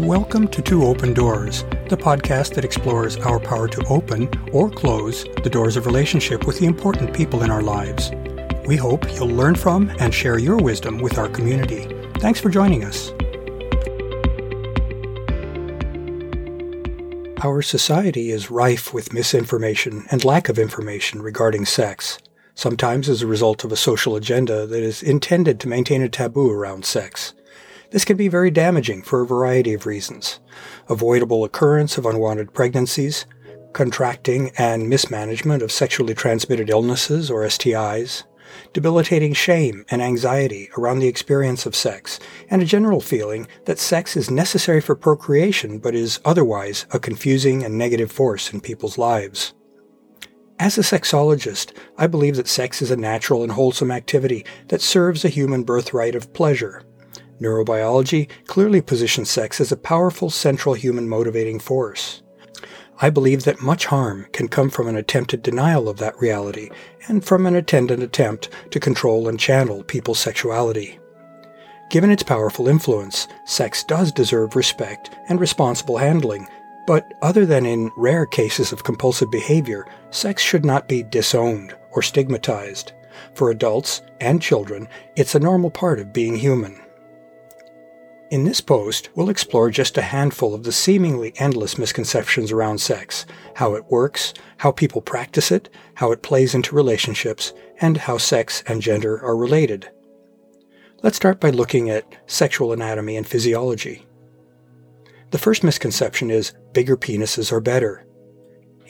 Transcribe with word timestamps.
Welcome 0.00 0.48
to 0.48 0.62
Two 0.62 0.84
Open 0.84 1.12
Doors, 1.12 1.62
the 1.90 1.96
podcast 1.96 2.54
that 2.54 2.64
explores 2.64 3.18
our 3.18 3.38
power 3.38 3.68
to 3.68 3.86
open 3.88 4.30
or 4.50 4.70
close 4.70 5.24
the 5.44 5.50
doors 5.50 5.76
of 5.76 5.84
relationship 5.84 6.46
with 6.46 6.58
the 6.58 6.64
important 6.64 7.14
people 7.14 7.42
in 7.42 7.50
our 7.50 7.60
lives. 7.60 8.10
We 8.66 8.76
hope 8.76 9.04
you'll 9.14 9.28
learn 9.28 9.56
from 9.56 9.90
and 9.98 10.12
share 10.12 10.38
your 10.38 10.56
wisdom 10.56 11.00
with 11.00 11.18
our 11.18 11.28
community. 11.28 11.86
Thanks 12.18 12.40
for 12.40 12.48
joining 12.48 12.82
us. 12.82 13.10
Our 17.44 17.60
society 17.60 18.30
is 18.30 18.50
rife 18.50 18.94
with 18.94 19.12
misinformation 19.12 20.06
and 20.10 20.24
lack 20.24 20.48
of 20.48 20.58
information 20.58 21.20
regarding 21.20 21.66
sex, 21.66 22.18
sometimes 22.54 23.10
as 23.10 23.20
a 23.20 23.26
result 23.26 23.64
of 23.64 23.70
a 23.70 23.76
social 23.76 24.16
agenda 24.16 24.66
that 24.66 24.82
is 24.82 25.02
intended 25.02 25.60
to 25.60 25.68
maintain 25.68 26.00
a 26.00 26.08
taboo 26.08 26.50
around 26.50 26.86
sex. 26.86 27.34
This 27.90 28.04
can 28.04 28.16
be 28.16 28.28
very 28.28 28.50
damaging 28.50 29.02
for 29.02 29.20
a 29.20 29.26
variety 29.26 29.74
of 29.74 29.84
reasons. 29.84 30.38
Avoidable 30.88 31.44
occurrence 31.44 31.98
of 31.98 32.06
unwanted 32.06 32.54
pregnancies, 32.54 33.26
contracting 33.72 34.52
and 34.58 34.88
mismanagement 34.88 35.62
of 35.62 35.72
sexually 35.72 36.14
transmitted 36.14 36.70
illnesses 36.70 37.30
or 37.30 37.42
STIs, 37.42 38.24
debilitating 38.72 39.32
shame 39.32 39.84
and 39.90 40.02
anxiety 40.02 40.70
around 40.78 41.00
the 41.00 41.08
experience 41.08 41.66
of 41.66 41.74
sex, 41.74 42.20
and 42.48 42.62
a 42.62 42.66
general 42.66 43.00
feeling 43.00 43.48
that 43.64 43.78
sex 43.78 44.16
is 44.16 44.30
necessary 44.30 44.80
for 44.80 44.94
procreation 44.94 45.78
but 45.78 45.94
is 45.94 46.20
otherwise 46.24 46.86
a 46.92 46.98
confusing 46.98 47.64
and 47.64 47.76
negative 47.76 48.10
force 48.10 48.52
in 48.52 48.60
people's 48.60 48.98
lives. 48.98 49.54
As 50.60 50.76
a 50.76 50.82
sexologist, 50.82 51.76
I 51.96 52.06
believe 52.06 52.36
that 52.36 52.46
sex 52.46 52.82
is 52.82 52.90
a 52.90 52.96
natural 52.96 53.42
and 53.42 53.50
wholesome 53.50 53.90
activity 53.90 54.44
that 54.68 54.82
serves 54.82 55.24
a 55.24 55.28
human 55.28 55.64
birthright 55.64 56.14
of 56.14 56.32
pleasure. 56.34 56.84
Neurobiology 57.40 58.28
clearly 58.46 58.82
positions 58.82 59.30
sex 59.30 59.60
as 59.60 59.72
a 59.72 59.76
powerful 59.76 60.30
central 60.30 60.74
human 60.74 61.08
motivating 61.08 61.58
force. 61.58 62.22
I 63.02 63.08
believe 63.08 63.44
that 63.44 63.62
much 63.62 63.86
harm 63.86 64.26
can 64.32 64.48
come 64.48 64.68
from 64.68 64.86
an 64.86 64.96
attempted 64.96 65.42
denial 65.42 65.88
of 65.88 65.96
that 65.98 66.20
reality 66.20 66.68
and 67.08 67.24
from 67.24 67.46
an 67.46 67.56
attendant 67.56 68.02
attempt 68.02 68.50
to 68.72 68.78
control 68.78 69.26
and 69.26 69.40
channel 69.40 69.82
people's 69.82 70.18
sexuality. 70.18 70.98
Given 71.88 72.10
its 72.10 72.22
powerful 72.22 72.68
influence, 72.68 73.26
sex 73.46 73.84
does 73.84 74.12
deserve 74.12 74.54
respect 74.54 75.10
and 75.30 75.40
responsible 75.40 75.96
handling, 75.96 76.46
but 76.86 77.14
other 77.22 77.46
than 77.46 77.64
in 77.64 77.90
rare 77.96 78.26
cases 78.26 78.70
of 78.70 78.84
compulsive 78.84 79.30
behavior, 79.30 79.86
sex 80.10 80.42
should 80.42 80.64
not 80.64 80.86
be 80.86 81.02
disowned 81.02 81.74
or 81.92 82.02
stigmatized. 82.02 82.92
For 83.34 83.50
adults 83.50 84.02
and 84.20 84.42
children, 84.42 84.88
it's 85.16 85.34
a 85.34 85.40
normal 85.40 85.70
part 85.70 85.98
of 85.98 86.12
being 86.12 86.36
human. 86.36 86.78
In 88.30 88.44
this 88.44 88.60
post, 88.60 89.08
we'll 89.16 89.28
explore 89.28 89.70
just 89.70 89.98
a 89.98 90.02
handful 90.02 90.54
of 90.54 90.62
the 90.62 90.70
seemingly 90.70 91.32
endless 91.38 91.76
misconceptions 91.76 92.52
around 92.52 92.78
sex, 92.78 93.26
how 93.56 93.74
it 93.74 93.86
works, 93.90 94.34
how 94.58 94.70
people 94.70 95.00
practice 95.00 95.50
it, 95.50 95.68
how 95.94 96.12
it 96.12 96.22
plays 96.22 96.54
into 96.54 96.76
relationships, 96.76 97.52
and 97.80 97.96
how 97.96 98.18
sex 98.18 98.62
and 98.68 98.80
gender 98.80 99.20
are 99.20 99.36
related. 99.36 99.90
Let's 101.02 101.16
start 101.16 101.40
by 101.40 101.50
looking 101.50 101.90
at 101.90 102.14
sexual 102.28 102.72
anatomy 102.72 103.16
and 103.16 103.26
physiology. 103.26 104.06
The 105.32 105.38
first 105.38 105.64
misconception 105.64 106.30
is 106.30 106.52
bigger 106.72 106.96
penises 106.96 107.50
are 107.50 107.60
better. 107.60 108.06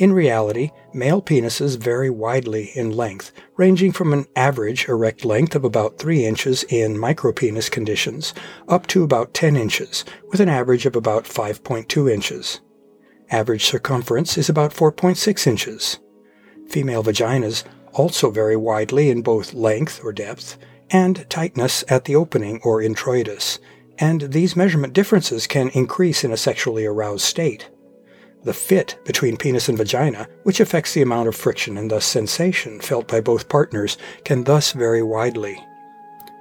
In 0.01 0.15
reality, 0.15 0.71
male 0.95 1.21
penises 1.21 1.77
vary 1.77 2.09
widely 2.09 2.71
in 2.75 2.91
length, 2.91 3.33
ranging 3.59 3.93
from 3.93 4.15
an 4.15 4.25
average 4.35 4.89
erect 4.89 5.27
length 5.27 5.55
of 5.55 5.63
about 5.63 5.99
3 5.99 6.25
inches 6.25 6.65
in 6.71 6.97
micropenis 6.97 7.71
conditions 7.71 8.33
up 8.67 8.87
to 8.87 9.05
about 9.05 9.35
10 9.35 9.57
inches, 9.57 10.07
with 10.31 10.41
an 10.41 10.49
average 10.49 10.87
of 10.87 10.97
about 10.97 11.25
5.2 11.25 12.11
inches. 12.11 12.61
Average 13.31 13.67
circumference 13.67 14.39
is 14.39 14.49
about 14.49 14.73
4.6 14.73 15.47
inches. 15.47 15.99
Female 16.67 17.05
vaginas 17.05 17.65
also 17.93 18.31
vary 18.31 18.57
widely 18.57 19.11
in 19.11 19.21
both 19.21 19.53
length 19.53 20.01
or 20.03 20.15
depth 20.15 20.57
and 20.89 21.29
tightness 21.29 21.85
at 21.89 22.07
the 22.07 22.17
opening 22.17 22.59
or 22.65 22.81
introitus, 22.81 23.59
and 23.99 24.33
these 24.33 24.57
measurement 24.57 24.95
differences 24.95 25.47
can 25.47 25.69
increase 25.75 26.25
in 26.25 26.33
a 26.33 26.39
sexually 26.39 26.87
aroused 26.87 27.27
state. 27.27 27.69
The 28.43 28.55
fit 28.55 28.99
between 29.05 29.37
penis 29.37 29.69
and 29.69 29.77
vagina, 29.77 30.27
which 30.45 30.61
affects 30.61 30.95
the 30.95 31.03
amount 31.03 31.29
of 31.29 31.37
friction 31.37 31.77
and 31.77 31.91
thus 31.91 32.07
sensation 32.07 32.81
felt 32.81 33.07
by 33.07 33.21
both 33.21 33.49
partners, 33.49 33.99
can 34.25 34.45
thus 34.45 34.73
vary 34.73 35.03
widely. 35.03 35.63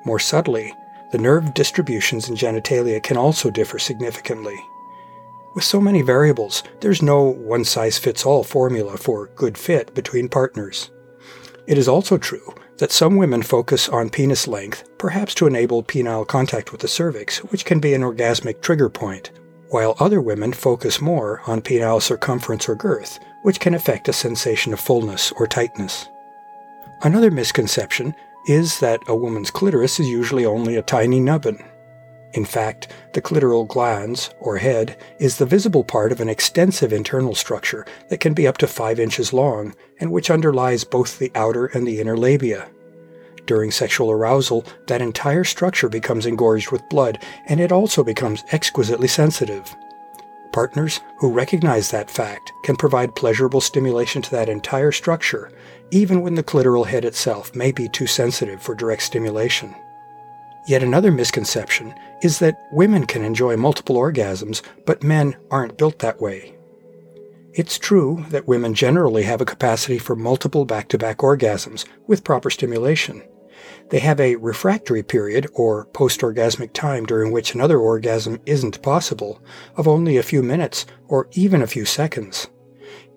More 0.06 0.20
subtly, 0.20 0.74
the 1.12 1.18
nerve 1.18 1.54
distributions 1.54 2.30
in 2.30 2.36
genitalia 2.36 3.04
can 3.04 3.18
also 3.18 3.50
differ 3.50 3.80
significantly. 3.80 4.58
With 5.56 5.64
so 5.64 5.82
many 5.82 6.02
variables, 6.02 6.64
there's 6.80 7.02
no 7.02 7.24
one 7.24 7.66
size 7.66 7.98
fits 7.98 8.26
all 8.26 8.44
formula 8.44 8.96
for 8.96 9.28
good 9.36 9.58
fit 9.58 9.94
between 9.94 10.30
partners. 10.30 10.92
It 11.68 11.78
is 11.78 11.88
also 11.88 12.18
true 12.18 12.54
that 12.78 12.94
some 12.94 13.18
women 13.18 13.42
focus 13.42 13.90
on 13.90 14.09
penis 14.09 14.48
length, 14.48 14.88
perhaps 14.98 15.36
to 15.36 15.48
enable 15.48 15.84
penile 15.84 16.26
contact 16.26 16.72
with 16.72 16.80
the 16.80 16.88
cervix, 16.88 17.40
which 17.46 17.66
can 17.66 17.80
be 17.80 17.94
an 17.94 18.04
orgasmic 18.04 18.62
trigger 18.62 18.90
point, 18.90 19.32
while 19.69 19.96
other 20.00 20.22
women 20.22 20.53
focus 20.53 21.02
more 21.02 21.41
on 21.47 21.62
penile 21.62 22.02
circumference 22.02 22.68
or 22.68 22.75
girth, 22.75 23.19
which 23.44 23.59
can 23.59 23.74
affect 23.74 24.09
a 24.09 24.13
sensation 24.13 24.74
of 24.74 24.80
fullness 24.80 25.31
or 25.34 25.47
tightness. 25.47 26.09
Another 27.02 27.31
misconception 27.31 28.13
is 28.47 28.79
that 28.79 29.02
a 29.08 29.16
woman's 29.16 29.52
clitoris 29.52 30.00
is 30.00 30.08
usually 30.08 30.46
only 30.46 30.75
a 30.75 30.81
tiny 30.81 31.19
nubbin. 31.19 31.63
In 32.34 32.46
fact, 32.46 32.90
the 33.13 33.22
clitoral 33.22 33.68
glans, 33.68 34.34
or 34.40 34.58
head, 34.58 34.97
is 35.18 35.38
the 35.38 35.46
visible 35.46 35.84
part 35.84 36.12
of 36.12 36.22
an 36.22 36.29
extensive 36.29 36.94
internal 36.94 37.34
structure 37.34 37.85
that 38.09 38.19
can 38.19 38.34
be 38.34 38.47
up 38.47 38.58
to 38.59 38.68
5 38.68 39.00
inches 39.00 39.34
long 39.34 39.75
and 40.00 40.12
which 40.12 40.29
underlies 40.29 40.84
both 40.84 41.18
the 41.18 41.31
outer 41.35 41.68
and 41.68 41.88
the 41.88 42.00
inner 42.00 42.18
labia. 42.18 42.69
During 43.50 43.72
sexual 43.72 44.12
arousal, 44.12 44.64
that 44.86 45.02
entire 45.02 45.44
structure 45.44 45.90
becomes 45.90 46.28
engorged 46.28 46.70
with 46.70 46.88
blood, 46.88 47.18
and 47.48 47.60
it 47.60 47.72
also 47.72 48.04
becomes 48.04 48.44
exquisitely 48.52 49.08
sensitive. 49.08 49.76
Partners 50.54 51.00
who 51.18 51.32
recognize 51.32 51.90
that 51.90 52.12
fact 52.12 52.54
can 52.64 52.76
provide 52.76 53.16
pleasurable 53.16 53.59
stimulation 53.59 54.22
to 54.22 54.30
that 54.30 54.50
entire 54.50 54.92
structure, 54.92 55.52
even 55.90 56.22
when 56.22 56.36
the 56.36 56.44
clitoral 56.44 56.86
head 56.86 57.04
itself 57.04 57.56
may 57.56 57.72
be 57.72 57.90
too 57.90 58.06
sensitive 58.06 58.62
for 58.62 58.76
direct 58.76 59.02
stimulation. 59.02 59.74
Yet 60.68 60.84
another 60.84 61.12
misconception 61.12 61.96
is 62.22 62.38
that 62.38 62.68
women 62.72 63.08
can 63.08 63.24
enjoy 63.24 63.58
multiple 63.58 63.96
orgasms, 63.96 64.62
but 64.86 65.02
men 65.02 65.36
aren't 65.50 65.80
built 65.80 65.98
that 65.98 66.22
way. 66.22 66.56
It's 67.54 67.80
true 67.80 68.28
that 68.30 68.48
women 68.48 68.76
generally 68.76 69.24
have 69.24 69.42
a 69.42 69.46
capacity 69.46 69.98
for 69.98 70.16
multiple 70.16 70.66
back 70.66 70.88
to 70.90 71.00
back 71.00 71.18
orgasms 71.18 71.86
with 72.06 72.24
proper 72.24 72.52
stimulation. 72.52 73.24
They 73.90 74.00
have 74.00 74.20
a 74.20 74.36
refractory 74.36 75.03
period, 75.03 75.47
or 75.53 75.86
post 75.86 76.22
orgasmic 76.22 76.74
time, 76.74 77.06
during 77.06 77.31
which 77.31 77.53
another 77.53 77.80
orgasm 77.80 78.40
isn't 78.46 78.81
possible, 78.81 79.42
of 79.75 79.88
only 79.88 80.18
a 80.18 80.24
few 80.24 80.44
minutes 80.44 80.86
or 81.08 81.28
even 81.34 81.62
a 81.62 81.68
few 81.68 81.86
seconds. 81.86 82.47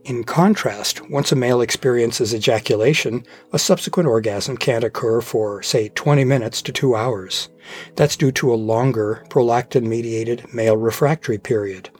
In 0.05 0.25
contrast, 0.25 1.09
once 1.11 1.31
a 1.31 1.37
male 1.37 1.61
experiences 1.61 2.35
ejaculation, 2.35 3.25
a 3.53 3.59
subsequent 3.59 4.09
orgasm 4.09 4.57
can't 4.57 4.83
occur 4.83 5.21
for, 5.21 5.63
say, 5.63 5.91
20 5.91 6.25
minutes 6.25 6.61
to 6.63 6.73
2 6.73 6.97
hours. 6.97 7.51
That's 7.95 8.17
due 8.17 8.33
to 8.33 8.53
a 8.53 8.57
longer 8.57 9.25
prolactin 9.29 9.85
mediated 9.85 10.53
male 10.53 10.77
refractory 10.77 11.39
period. 11.39 11.91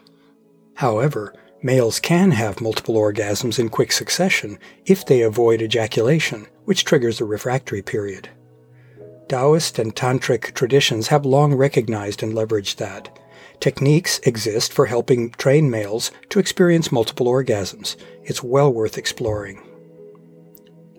However, 0.75 1.33
males 1.63 2.01
can 2.01 2.33
have 2.33 2.61
multiple 2.61 2.97
orgasms 2.97 3.61
in 3.61 3.69
quick 3.69 3.93
succession 3.93 4.59
if 4.85 5.07
they 5.07 5.23
avoid 5.23 5.63
ejaculation, 5.63 6.49
which 6.65 6.85
triggers 6.85 7.21
a 7.21 7.25
refractory 7.25 7.83
period. 7.83 8.29
Taoist 9.29 9.79
and 9.79 9.95
Tantric 9.95 10.53
traditions 10.55 11.09
have 11.09 11.25
long 11.25 11.55
recognized 11.55 12.23
and 12.23 12.35
leveraged 12.35 12.77
that. 12.77 13.19
Techniques 13.61 14.19
exist 14.25 14.73
for 14.73 14.87
helping 14.87 15.31
train 15.31 15.71
males 15.71 16.11
to 16.29 16.39
experience 16.39 16.93
multiple 16.93 17.27
orgasms. 17.27 17.97
It's 18.25 18.43
well 18.43 18.73
worth 18.73 18.99
exploring. 18.99 19.63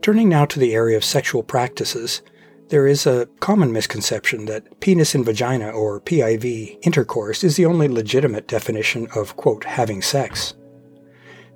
Turning 0.02 0.30
now 0.30 0.46
to 0.46 0.60
the 0.60 0.74
area 0.74 0.98
of 0.98 1.04
sexual 1.04 1.44
practices, 1.44 2.22
there 2.70 2.88
is 2.88 3.06
a 3.06 3.28
common 3.40 3.72
misconception 3.72 4.46
that 4.46 4.80
penis 4.80 5.14
and 5.14 5.24
vagina, 5.24 5.70
or 5.70 6.02
PIV, 6.02 6.80
intercourse 6.82 7.44
is 7.44 7.56
the 7.56 7.66
only 7.66 7.88
legitimate 7.88 8.48
definition 8.48 9.08
of, 9.16 9.36
quote, 9.36 9.64
having 9.66 10.02
sex. 10.02 10.56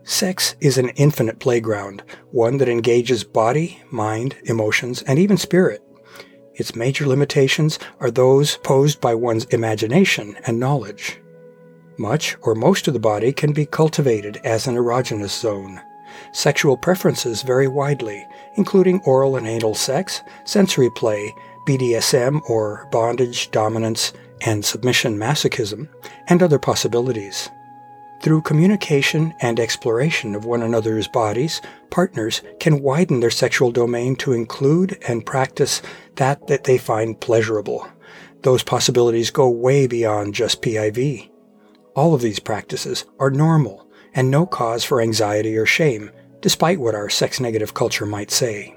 Sex 0.09 0.55
is 0.61 0.77
an 0.77 0.87
infinite 0.95 1.37
playground, 1.37 2.01
one 2.31 2.59
that 2.59 2.69
engages 2.69 3.25
body, 3.25 3.83
mind, 3.91 4.37
emotions, 4.45 5.01
and 5.01 5.19
even 5.19 5.35
spirit. 5.35 5.83
Its 6.53 6.77
major 6.77 7.05
limitations 7.05 7.77
are 7.99 8.09
those 8.09 8.55
posed 8.63 9.01
by 9.01 9.13
one's 9.13 9.43
imagination 9.47 10.37
and 10.47 10.61
knowledge. 10.61 11.19
Much 11.97 12.37
or 12.43 12.55
most 12.55 12.87
of 12.87 12.93
the 12.93 13.01
body 13.01 13.33
can 13.33 13.51
be 13.51 13.65
cultivated 13.65 14.39
as 14.45 14.65
an 14.65 14.75
erogenous 14.75 15.37
zone. 15.37 15.81
Sexual 16.31 16.77
preferences 16.77 17.41
vary 17.41 17.67
widely, 17.67 18.25
including 18.55 19.01
oral 19.01 19.35
and 19.35 19.45
anal 19.45 19.75
sex, 19.75 20.21
sensory 20.45 20.89
play, 20.91 21.35
BDSM 21.67 22.39
or 22.49 22.87
bondage, 22.93 23.51
dominance, 23.51 24.13
and 24.45 24.63
submission 24.63 25.17
masochism, 25.17 25.89
and 26.29 26.41
other 26.41 26.59
possibilities. 26.59 27.49
Through 28.21 28.41
communication 28.41 29.33
and 29.41 29.59
exploration 29.59 30.33
of 30.35 30.45
one 30.45 30.63
another's 30.63 31.07
bodies, 31.07 31.61
partners 31.91 32.41
can 32.59 32.81
widen 32.81 33.19
their 33.19 33.29
sexual 33.29 33.71
domain 33.71 34.15
to 34.17 34.33
include 34.33 34.97
and 35.07 35.25
practice 35.25 35.81
that 36.15 36.47
that 36.47 36.63
they 36.63 36.77
find 36.77 37.19
pleasurable. 37.19 37.87
Those 38.41 38.63
possibilities 38.63 39.29
go 39.29 39.49
way 39.49 39.87
beyond 39.87 40.33
just 40.33 40.61
PIV. 40.61 41.29
All 41.95 42.13
of 42.13 42.21
these 42.21 42.39
practices 42.39 43.05
are 43.19 43.29
normal 43.29 43.87
and 44.13 44.31
no 44.31 44.45
cause 44.45 44.83
for 44.83 44.99
anxiety 44.99 45.55
or 45.55 45.65
shame, 45.65 46.11
despite 46.41 46.79
what 46.79 46.95
our 46.95 47.09
sex 47.09 47.39
negative 47.39 47.73
culture 47.73 48.05
might 48.05 48.31
say. 48.31 48.75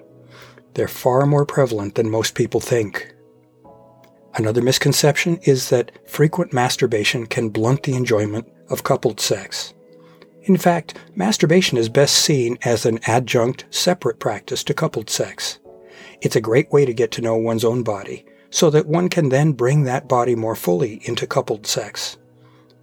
They're 0.75 0.89
far 0.89 1.27
more 1.27 1.47
prevalent 1.47 1.95
than 1.95 2.11
most 2.11 2.35
people 2.35 2.61
think. 2.61 3.15
Another 4.35 4.62
misconception 4.62 5.38
is 5.43 5.71
that 5.71 5.93
frequent 6.09 6.53
masturbation 6.53 7.27
can 7.27 7.49
blunt 7.49 7.82
the 7.82 7.94
enjoyment 7.94 8.47
of 8.69 8.85
coupled 8.85 9.21
sex. 9.21 9.75
In 10.43 10.56
fact, 10.56 10.99
masturbation 11.15 11.77
is 11.77 11.88
best 11.88 12.17
seen 12.17 12.56
as 12.62 12.87
an 12.87 13.00
adjunct, 13.06 13.67
separate 13.71 14.19
practice 14.19 14.65
to 14.65 14.75
coupled 14.75 15.11
sex. 15.11 15.59
It's 16.23 16.37
a 16.37 16.41
great 16.41 16.71
way 16.73 16.85
to 16.85 16.94
get 16.94 17.11
to 17.12 17.21
know 17.21 17.37
one's 17.37 17.65
own 17.65 17.82
body, 17.82 18.25
so 18.50 18.71
that 18.71 18.87
one 18.87 19.09
can 19.09 19.29
then 19.29 19.53
bring 19.53 19.82
that 19.85 20.09
body 20.09 20.35
more 20.35 20.55
fully 20.55 21.00
into 21.05 21.26
coupled 21.26 21.67
sex. 21.67 22.17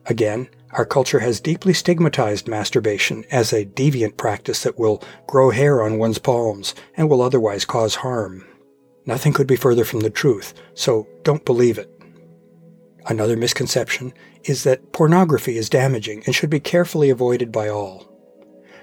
Again, 0.06 0.50
our 0.72 0.86
culture 0.86 1.20
has 1.20 1.40
deeply 1.40 1.74
stigmatized 1.74 2.48
masturbation 2.48 3.24
as 3.32 3.54
a 3.54 3.66
deviant 3.66 4.18
practice 4.18 4.64
that 4.64 4.78
will 4.78 5.02
grow 5.26 5.50
hair 5.50 5.82
on 5.82 5.98
one's 5.98 6.20
palms 6.20 6.76
and 6.96 7.10
will 7.10 7.22
otherwise 7.22 7.66
cause 7.66 7.96
harm. 7.96 8.46
Nothing 9.08 9.34
could 9.34 9.48
be 9.48 9.56
further 9.56 9.86
from 9.86 10.02
the 10.02 10.10
truth, 10.10 10.54
so 10.74 11.08
don't 11.24 11.46
believe 11.46 11.78
it. 11.78 11.90
Another 13.08 13.38
misconception 13.38 14.14
is 14.44 14.64
that 14.64 14.92
pornography 14.92 15.58
is 15.58 15.70
damaging 15.70 16.24
and 16.26 16.36
should 16.36 16.50
be 16.50 16.60
carefully 16.60 17.10
avoided 17.10 17.52
by 17.52 17.70
all. 17.70 18.06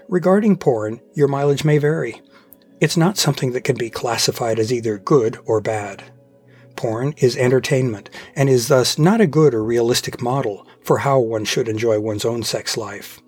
Regarding 0.08 0.56
porn, 0.56 1.00
your 1.12 1.28
mileage 1.28 1.62
may 1.62 1.76
vary. 1.76 2.22
It's 2.80 2.96
not 2.96 3.18
something 3.18 3.52
that 3.52 3.64
can 3.64 3.76
be 3.76 3.90
classified 3.90 4.58
as 4.58 4.72
either 4.72 4.98
good 4.98 5.38
or 5.44 5.60
bad. 5.60 6.02
Porn 6.74 7.14
is 7.18 7.36
entertainment 7.36 8.08
and 8.34 8.48
is 8.48 8.68
thus 8.68 8.98
not 8.98 9.20
a 9.20 9.26
good 9.26 9.54
or 9.54 9.62
realistic 9.62 10.22
model 10.22 10.66
for 10.82 10.98
how 10.98 11.20
one 11.20 11.44
should 11.44 11.68
enjoy 11.68 12.00
one's 12.00 12.24
own 12.24 12.42
sex 12.42 12.78
life. 12.78 13.20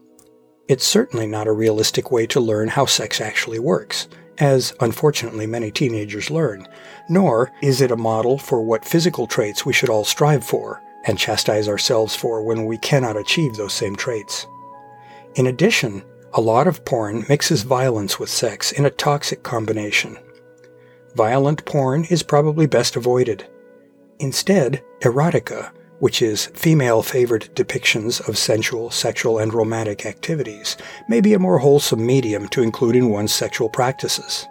It's 0.66 0.84
certainly 0.84 1.26
not 1.26 1.46
a 1.46 1.52
realistic 1.52 2.10
way 2.10 2.26
to 2.28 2.40
learn 2.40 2.68
how 2.68 2.86
sex 2.86 3.20
actually 3.20 3.58
works, 3.58 4.08
as 4.38 4.74
unfortunately 4.80 5.46
many 5.46 5.70
teenagers 5.70 6.30
learn, 6.30 6.66
nor 7.08 7.52
is 7.62 7.80
it 7.80 7.90
a 7.90 7.96
model 7.96 8.38
for 8.38 8.62
what 8.62 8.84
physical 8.84 9.26
traits 9.26 9.64
we 9.64 9.72
should 9.72 9.88
all 9.88 10.04
strive 10.04 10.44
for, 10.44 10.82
and 11.04 11.18
chastise 11.18 11.68
ourselves 11.68 12.14
for 12.14 12.42
when 12.42 12.66
we 12.66 12.78
cannot 12.78 13.16
achieve 13.16 13.54
those 13.56 13.72
same 13.72 13.96
traits. 13.96 14.46
In 15.36 15.46
addition, 15.46 16.02
a 16.34 16.40
lot 16.40 16.66
of 16.66 16.84
porn 16.84 17.24
mixes 17.28 17.62
violence 17.62 18.18
with 18.18 18.28
sex 18.28 18.72
in 18.72 18.84
a 18.84 18.90
toxic 18.90 19.42
combination. 19.42 20.18
Violent 21.14 21.64
porn 21.64 22.04
is 22.10 22.22
probably 22.22 22.66
best 22.66 22.96
avoided. 22.96 23.46
Instead, 24.18 24.82
erotica, 25.00 25.70
which 25.98 26.20
is 26.20 26.46
female 26.46 27.02
favored 27.02 27.48
depictions 27.54 28.26
of 28.28 28.36
sensual, 28.36 28.90
sexual, 28.90 29.38
and 29.38 29.54
romantic 29.54 30.04
activities, 30.04 30.76
may 31.08 31.20
be 31.20 31.34
a 31.34 31.38
more 31.38 31.58
wholesome 31.58 32.04
medium 32.04 32.48
to 32.48 32.62
include 32.62 32.96
in 32.96 33.08
one's 33.08 33.32
sexual 33.32 33.68
practices. 33.68 34.46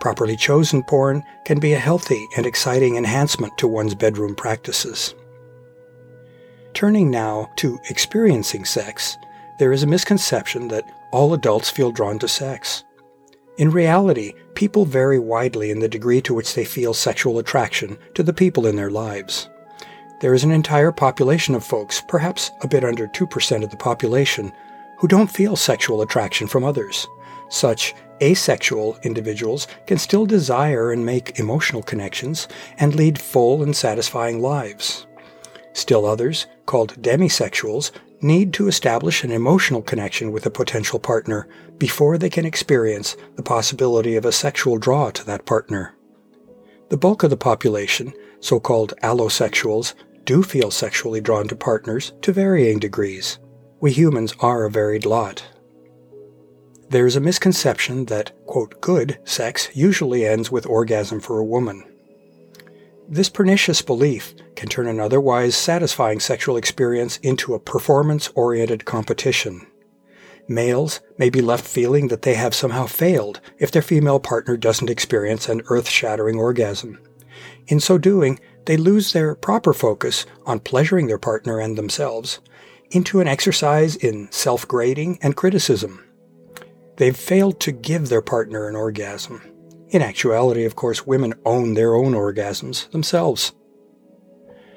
Properly 0.00 0.36
chosen 0.36 0.82
porn 0.82 1.22
can 1.44 1.60
be 1.60 1.74
a 1.74 1.78
healthy 1.78 2.26
and 2.36 2.46
exciting 2.46 2.96
enhancement 2.96 3.56
to 3.58 3.68
one's 3.68 3.94
bedroom 3.94 4.34
practices. 4.34 5.14
Turning 6.72 7.10
now 7.10 7.50
to 7.56 7.78
experiencing 7.90 8.64
sex, 8.64 9.16
there 9.58 9.72
is 9.72 9.82
a 9.82 9.86
misconception 9.86 10.68
that 10.68 10.84
all 11.12 11.34
adults 11.34 11.68
feel 11.68 11.90
drawn 11.92 12.18
to 12.20 12.28
sex. 12.28 12.84
In 13.58 13.70
reality, 13.70 14.32
people 14.54 14.86
vary 14.86 15.18
widely 15.18 15.70
in 15.70 15.80
the 15.80 15.88
degree 15.88 16.22
to 16.22 16.32
which 16.32 16.54
they 16.54 16.64
feel 16.64 16.94
sexual 16.94 17.38
attraction 17.38 17.98
to 18.14 18.22
the 18.22 18.32
people 18.32 18.66
in 18.66 18.76
their 18.76 18.90
lives. 18.90 19.49
There 20.20 20.34
is 20.34 20.44
an 20.44 20.50
entire 20.50 20.92
population 20.92 21.54
of 21.54 21.64
folks, 21.64 22.02
perhaps 22.02 22.50
a 22.60 22.68
bit 22.68 22.84
under 22.84 23.08
2% 23.08 23.64
of 23.64 23.70
the 23.70 23.76
population, 23.76 24.52
who 24.98 25.08
don't 25.08 25.30
feel 25.30 25.56
sexual 25.56 26.02
attraction 26.02 26.46
from 26.46 26.62
others. 26.62 27.06
Such 27.48 27.94
asexual 28.20 28.98
individuals 29.02 29.66
can 29.86 29.96
still 29.96 30.26
desire 30.26 30.92
and 30.92 31.06
make 31.06 31.38
emotional 31.38 31.82
connections 31.82 32.48
and 32.78 32.94
lead 32.94 33.18
full 33.18 33.62
and 33.62 33.74
satisfying 33.74 34.42
lives. 34.42 35.06
Still 35.72 36.04
others, 36.04 36.46
called 36.66 37.00
demisexuals, 37.00 37.90
need 38.20 38.52
to 38.52 38.68
establish 38.68 39.24
an 39.24 39.30
emotional 39.30 39.80
connection 39.80 40.32
with 40.32 40.44
a 40.44 40.50
potential 40.50 40.98
partner 40.98 41.48
before 41.78 42.18
they 42.18 42.28
can 42.28 42.44
experience 42.44 43.16
the 43.36 43.42
possibility 43.42 44.16
of 44.16 44.26
a 44.26 44.32
sexual 44.32 44.76
draw 44.76 45.10
to 45.12 45.24
that 45.24 45.46
partner. 45.46 45.94
The 46.90 46.98
bulk 46.98 47.22
of 47.22 47.30
the 47.30 47.38
population, 47.38 48.12
so 48.40 48.60
called 48.60 48.92
allosexuals, 49.02 49.94
do 50.30 50.44
feel 50.44 50.70
sexually 50.70 51.20
drawn 51.20 51.48
to 51.48 51.56
partners 51.56 52.12
to 52.22 52.32
varying 52.32 52.78
degrees. 52.78 53.40
We 53.80 53.90
humans 53.90 54.32
are 54.38 54.64
a 54.64 54.70
varied 54.70 55.04
lot. 55.04 55.44
There 56.88 57.04
is 57.04 57.16
a 57.16 57.20
misconception 57.20 58.04
that, 58.04 58.30
quote, 58.46 58.80
good 58.80 59.18
sex 59.24 59.68
usually 59.74 60.24
ends 60.24 60.48
with 60.48 60.66
orgasm 60.66 61.18
for 61.18 61.40
a 61.40 61.44
woman. 61.44 61.82
This 63.08 63.28
pernicious 63.28 63.82
belief 63.82 64.36
can 64.54 64.68
turn 64.68 64.86
an 64.86 65.00
otherwise 65.00 65.56
satisfying 65.56 66.20
sexual 66.20 66.56
experience 66.56 67.16
into 67.24 67.54
a 67.54 67.58
performance 67.58 68.28
oriented 68.36 68.84
competition. 68.84 69.66
Males 70.46 71.00
may 71.18 71.28
be 71.28 71.42
left 71.42 71.66
feeling 71.66 72.06
that 72.06 72.22
they 72.22 72.34
have 72.34 72.54
somehow 72.54 72.86
failed 72.86 73.40
if 73.58 73.72
their 73.72 73.82
female 73.82 74.20
partner 74.20 74.56
doesn't 74.56 74.90
experience 74.90 75.48
an 75.48 75.62
earth 75.70 75.88
shattering 75.88 76.38
orgasm. 76.38 77.00
In 77.66 77.80
so 77.80 77.98
doing, 77.98 78.38
they 78.70 78.76
lose 78.76 79.12
their 79.12 79.34
proper 79.34 79.72
focus 79.72 80.26
on 80.46 80.60
pleasuring 80.60 81.08
their 81.08 81.18
partner 81.18 81.58
and 81.58 81.76
themselves 81.76 82.38
into 82.92 83.18
an 83.18 83.26
exercise 83.26 83.96
in 83.96 84.30
self 84.30 84.68
grading 84.68 85.18
and 85.22 85.34
criticism. 85.34 86.04
They've 86.96 87.16
failed 87.16 87.58
to 87.62 87.72
give 87.72 88.08
their 88.08 88.22
partner 88.22 88.68
an 88.68 88.76
orgasm. 88.76 89.42
In 89.88 90.02
actuality, 90.02 90.64
of 90.64 90.76
course, 90.76 91.04
women 91.04 91.34
own 91.44 91.74
their 91.74 91.96
own 91.96 92.12
orgasms 92.12 92.88
themselves. 92.92 93.50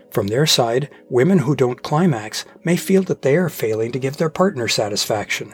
From 0.09 0.25
their 0.25 0.47
side, 0.47 0.89
women 1.07 1.37
who 1.37 1.55
don't 1.55 1.83
climax 1.83 2.45
may 2.63 2.77
feel 2.77 3.03
that 3.03 3.21
they 3.21 3.37
are 3.37 3.47
failing 3.47 3.91
to 3.91 3.99
give 3.99 4.17
their 4.17 4.31
partner 4.31 4.67
satisfaction. 4.67 5.53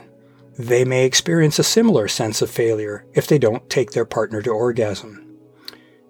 They 0.58 0.86
may 0.86 1.04
experience 1.04 1.60
a 1.60 1.64
similar 1.66 2.08
sense 2.08 2.42
of 2.42 2.50
failure 2.50 3.06
if 3.14 3.28
they 3.28 3.38
don't 3.38 3.70
take 3.70 3.92
their 3.92 4.06
partner 4.06 4.42
to 4.44 4.50
orgasm. 4.52 5.29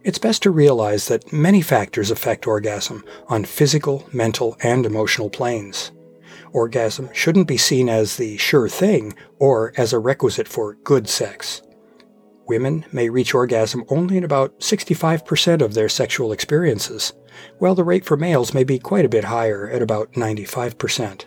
It's 0.03 0.17
best 0.17 0.43
to 0.43 0.51
realize 0.51 1.07
that 1.07 1.33
many 1.33 1.61
factors 1.61 2.09
affect 2.09 2.47
orgasm 2.47 3.03
on 3.27 3.43
physical, 3.43 4.07
mental, 4.13 4.55
and 4.63 4.85
emotional 4.85 5.29
planes. 5.29 5.91
Orgasm 6.53 7.09
shouldn't 7.13 7.49
be 7.49 7.57
seen 7.57 7.89
as 7.89 8.15
the 8.15 8.37
sure 8.37 8.69
thing 8.69 9.13
or 9.39 9.73
as 9.75 9.91
a 9.91 9.99
requisite 9.99 10.47
for 10.47 10.75
good 10.85 11.09
sex. 11.09 11.61
Women 12.47 12.85
may 12.91 13.09
reach 13.09 13.33
orgasm 13.33 13.83
only 13.89 14.17
in 14.17 14.23
about 14.23 14.57
65% 14.59 15.61
of 15.61 15.73
their 15.73 15.89
sexual 15.89 16.31
experiences, 16.31 17.13
while 17.57 17.75
the 17.75 17.83
rate 17.83 18.05
for 18.05 18.17
males 18.17 18.53
may 18.53 18.63
be 18.63 18.79
quite 18.79 19.05
a 19.05 19.09
bit 19.09 19.25
higher 19.25 19.69
at 19.69 19.81
about 19.81 20.13
95%. 20.13 21.25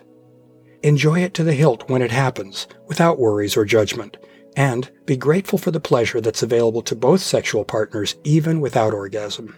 Enjoy 0.81 1.19
it 1.19 1.33
to 1.35 1.43
the 1.43 1.53
hilt 1.53 1.89
when 1.89 2.01
it 2.01 2.11
happens, 2.11 2.67
without 2.87 3.19
worries 3.19 3.55
or 3.55 3.63
judgment, 3.63 4.17
and 4.55 4.89
be 5.05 5.17
grateful 5.17 5.57
for 5.57 5.71
the 5.71 5.79
pleasure 5.79 6.21
that's 6.21 6.43
available 6.43 6.81
to 6.83 6.95
both 6.95 7.21
sexual 7.21 7.63
partners 7.63 8.15
even 8.23 8.61
without 8.61 8.93
orgasm. 8.93 9.55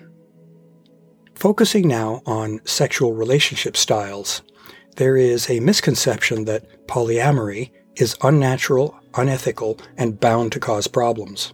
Focusing 1.35 1.87
now 1.87 2.21
on 2.25 2.61
sexual 2.65 3.13
relationship 3.13 3.75
styles, 3.75 4.41
there 4.95 5.17
is 5.17 5.49
a 5.49 5.59
misconception 5.59 6.45
that 6.45 6.87
polyamory 6.87 7.71
is 7.95 8.17
unnatural, 8.21 8.97
unethical, 9.15 9.79
and 9.97 10.19
bound 10.19 10.51
to 10.53 10.59
cause 10.59 10.87
problems. 10.87 11.53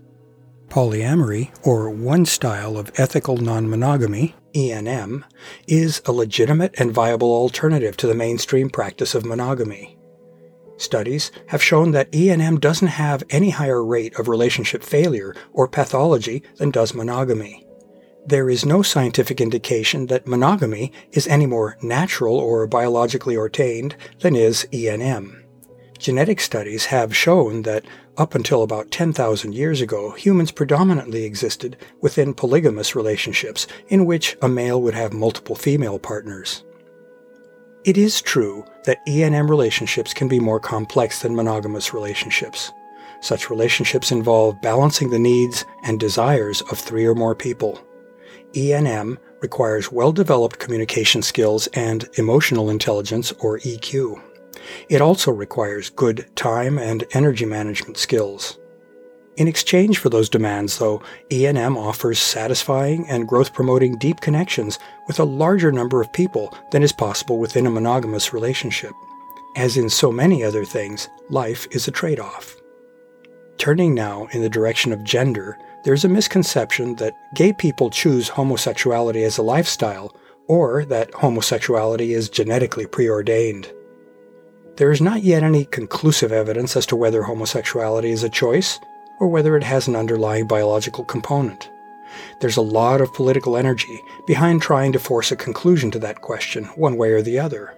Polyamory, 0.70 1.52
or 1.66 1.90
one 1.90 2.26
style 2.26 2.78
of 2.78 2.92
ethical 2.98 3.38
non 3.38 3.70
monogamy, 3.70 4.36
ENM, 4.54 5.24
is 5.68 6.02
a 6.06 6.12
legitimate 6.12 6.74
and 6.80 6.94
viable 6.94 7.32
alternative 7.32 7.98
to 7.98 8.08
the 8.08 8.16
mainstream 8.16 8.70
practice 8.70 9.14
of 9.14 9.26
monogamy. 9.26 9.98
Studies 10.82 11.32
have 11.50 11.62
shown 11.62 11.92
that 11.92 12.12
ENM 12.12 12.60
doesn't 12.60 12.88
have 12.88 13.24
any 13.30 13.52
higher 13.52 13.86
rate 13.86 14.18
of 14.18 14.28
relationship 14.28 14.82
failure 14.82 15.36
or 15.54 15.68
pathology 15.68 16.42
than 16.56 16.72
does 16.72 16.96
monogamy. 16.96 17.68
There 18.26 18.50
is 18.50 18.66
no 18.66 18.82
scientific 18.82 19.40
indication 19.40 20.08
that 20.08 20.26
monogamy 20.26 20.92
is 21.12 21.28
any 21.28 21.46
more 21.46 21.78
natural 21.84 22.36
or 22.36 22.66
biologically 22.66 23.38
ordained 23.38 23.96
than 24.22 24.36
is 24.36 24.68
ENM. 24.72 25.44
Genetic 26.00 26.40
studies 26.40 26.86
have 26.86 27.16
shown 27.16 27.62
that 27.62 27.86
up 28.18 28.34
until 28.34 28.64
about 28.64 28.90
10,000 28.90 29.54
years 29.54 29.82
ago, 29.82 30.14
humans 30.14 30.52
predominantly 30.52 31.26
existed 31.26 31.78
within 32.02 32.34
polygamous 32.34 32.96
relationships 32.96 33.68
in 33.90 34.08
which 34.08 34.36
a 34.42 34.50
male 34.50 34.82
would 34.82 34.96
have 34.96 35.14
multiple 35.14 35.56
female 35.56 36.00
partners. 36.00 36.64
It 37.84 37.98
is 37.98 38.22
true 38.22 38.64
that 38.86 39.04
ENM 39.08 39.50
relationships 39.50 40.14
can 40.14 40.28
be 40.28 40.40
more 40.40 40.60
complex 40.60 41.24
than 41.24 41.36
monogamous 41.36 41.96
relationships. 41.96 42.72
Such 43.22 43.50
relationships 43.50 44.12
involve 44.12 44.62
balancing 44.62 45.10
the 45.10 45.18
needs 45.18 45.66
and 45.84 46.00
desires 46.00 46.62
of 46.70 46.78
three 46.78 47.06
or 47.06 47.16
more 47.16 47.34
people. 47.34 47.82
ENM 48.54 49.18
requires 49.42 49.92
well 49.92 50.12
developed 50.12 50.60
communication 50.60 51.24
skills 51.24 51.66
and 51.74 52.08
emotional 52.20 52.70
intelligence, 52.70 53.32
or 53.40 53.58
EQ. 53.60 54.22
It 54.88 55.02
also 55.02 55.32
requires 55.32 55.90
good 55.90 56.30
time 56.36 56.78
and 56.78 57.04
energy 57.14 57.46
management 57.46 57.98
skills. 57.98 58.60
In 59.42 59.48
exchange 59.48 59.98
for 59.98 60.10
those 60.10 60.30
demands, 60.30 60.78
though, 60.78 61.02
ENM 61.32 61.76
offers 61.76 62.20
satisfying 62.20 63.10
and 63.10 63.28
growth 63.28 63.54
promoting 63.54 63.98
deep 63.98 64.22
connections 64.22 64.78
with 65.08 65.20
a 65.20 65.24
larger 65.24 65.72
number 65.72 66.00
of 66.00 66.14
people 66.14 66.56
than 66.70 66.84
is 66.84 66.92
possible 66.92 67.40
within 67.40 67.66
a 67.66 67.72
monogamous 67.72 68.34
relationship. 68.34 68.92
As 69.56 69.78
in 69.78 69.90
so 69.90 70.12
many 70.12 70.44
other 70.44 70.64
things, 70.64 71.10
life 71.32 71.68
is 71.72 71.88
a 71.88 71.92
trade 71.92 72.20
off. 72.20 72.56
Turning 73.58 73.96
now 73.96 74.28
in 74.32 74.44
the 74.44 74.48
direction 74.50 74.94
of 74.94 75.04
gender, 75.04 75.58
there's 75.86 76.06
a 76.06 76.08
misconception 76.08 76.98
that 76.98 77.18
gay 77.34 77.52
people 77.52 77.90
choose 77.90 78.30
homosexuality 78.30 79.24
as 79.24 79.40
a 79.40 79.42
lifestyle 79.42 80.16
or 80.46 80.86
that 80.86 81.12
homosexuality 81.16 82.14
is 82.14 82.30
genetically 82.30 82.86
preordained. 82.86 83.72
There 84.76 84.92
is 84.92 85.02
not 85.02 85.24
yet 85.24 85.42
any 85.42 85.66
conclusive 85.66 86.32
evidence 86.32 86.76
as 86.76 86.86
to 86.86 86.96
whether 86.96 87.24
homosexuality 87.24 88.12
is 88.12 88.24
a 88.24 88.30
choice 88.30 88.80
or 89.22 89.28
whether 89.28 89.56
it 89.56 89.64
has 89.64 89.88
an 89.88 89.96
underlying 89.96 90.48
biological 90.48 91.06
component. 91.06 91.70
There's 92.40 92.58
a 92.58 92.62
lot 92.62 93.02
of 93.02 93.14
political 93.14 93.56
energy 93.56 94.02
behind 94.26 94.64
trying 94.64 94.92
to 94.94 95.00
force 95.00 95.32
a 95.32 95.36
conclusion 95.36 95.92
to 95.92 96.00
that 96.00 96.22
question, 96.22 96.66
one 96.76 96.98
way 96.98 97.12
or 97.12 97.22
the 97.22 97.38
other. 97.38 97.78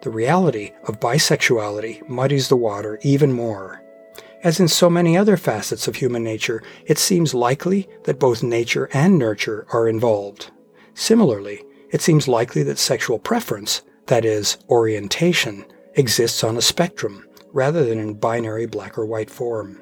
The 0.00 0.10
reality 0.10 0.72
of 0.88 0.98
bisexuality 0.98 2.08
muddies 2.08 2.48
the 2.48 2.56
water 2.56 2.98
even 3.02 3.32
more. 3.32 3.84
As 4.42 4.58
in 4.58 4.66
so 4.66 4.90
many 4.90 5.16
other 5.16 5.36
facets 5.36 5.86
of 5.86 5.94
human 5.94 6.24
nature, 6.24 6.60
it 6.86 6.98
seems 6.98 7.32
likely 7.32 7.88
that 8.02 8.18
both 8.18 8.42
nature 8.42 8.88
and 8.92 9.16
nurture 9.16 9.64
are 9.72 9.86
involved. 9.86 10.50
Similarly, 10.94 11.62
it 11.92 12.02
seems 12.02 12.26
likely 12.26 12.64
that 12.64 12.80
sexual 12.80 13.20
preference, 13.20 13.82
that 14.06 14.24
is, 14.24 14.58
orientation, 14.68 15.64
exists 15.94 16.42
on 16.42 16.56
a 16.56 16.62
spectrum 16.62 17.28
rather 17.52 17.84
than 17.84 18.00
in 18.00 18.14
binary 18.14 18.66
black 18.66 18.98
or 18.98 19.06
white 19.06 19.30
form. 19.30 19.80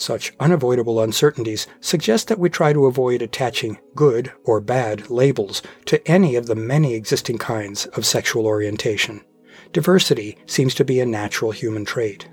Such 0.00 0.32
unavoidable 0.40 0.98
uncertainties 0.98 1.66
suggest 1.78 2.28
that 2.28 2.38
we 2.38 2.48
try 2.48 2.72
to 2.72 2.86
avoid 2.86 3.20
attaching 3.20 3.78
good 3.94 4.32
or 4.44 4.58
bad 4.58 5.10
labels 5.10 5.60
to 5.84 6.00
any 6.10 6.36
of 6.36 6.46
the 6.46 6.54
many 6.54 6.94
existing 6.94 7.36
kinds 7.36 7.84
of 7.84 8.06
sexual 8.06 8.46
orientation. 8.46 9.20
Diversity 9.74 10.38
seems 10.46 10.74
to 10.76 10.86
be 10.86 11.00
a 11.00 11.06
natural 11.06 11.50
human 11.50 11.84
trait. 11.84 12.30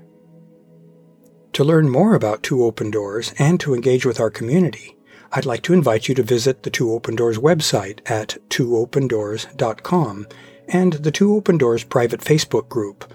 To 1.52 1.62
learn 1.62 1.90
more 1.90 2.14
about 2.14 2.42
Two 2.42 2.64
Open 2.64 2.90
Doors 2.90 3.34
and 3.38 3.60
to 3.60 3.74
engage 3.74 4.06
with 4.06 4.18
our 4.18 4.30
community, 4.30 4.96
I'd 5.32 5.44
like 5.44 5.60
to 5.64 5.74
invite 5.74 6.08
you 6.08 6.14
to 6.14 6.22
visit 6.22 6.62
the 6.62 6.70
Two 6.70 6.90
Open 6.94 7.16
Doors 7.16 7.36
website 7.36 8.00
at 8.10 8.38
twoopendoors.com 8.48 10.26
and 10.68 10.92
the 10.94 11.10
Two 11.10 11.36
Open 11.36 11.58
Doors 11.58 11.84
private 11.84 12.20
Facebook 12.20 12.70
group. 12.70 13.12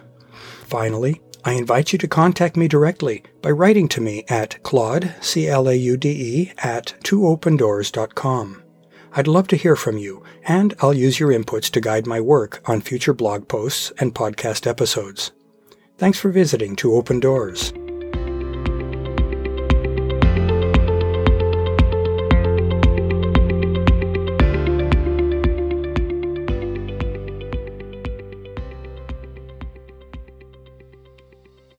Finally, 0.67 1.21
I 1.45 1.53
invite 1.53 1.91
you 1.91 1.99
to 1.99 2.07
contact 2.07 2.55
me 2.55 2.67
directly 2.67 3.23
by 3.41 3.51
writing 3.51 3.89
to 3.89 4.01
me 4.01 4.23
at 4.29 4.61
claude, 4.63 5.13
C-L-A-U-D-E, 5.19 6.53
at 6.59 6.93
twoopendoors.com. 7.03 8.63
I'd 9.15 9.27
love 9.27 9.47
to 9.49 9.57
hear 9.57 9.75
from 9.75 9.97
you, 9.97 10.23
and 10.45 10.73
I'll 10.79 10.93
use 10.93 11.19
your 11.19 11.29
inputs 11.29 11.69
to 11.71 11.81
guide 11.81 12.07
my 12.07 12.21
work 12.21 12.61
on 12.65 12.81
future 12.81 13.13
blog 13.13 13.47
posts 13.47 13.91
and 13.99 14.15
podcast 14.15 14.65
episodes. 14.65 15.31
Thanks 15.97 16.17
for 16.17 16.31
visiting 16.31 16.75
Two 16.75 16.95
Open 16.95 17.19
Doors. 17.19 17.73